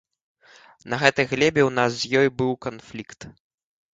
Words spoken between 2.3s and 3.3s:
быў канфлікт.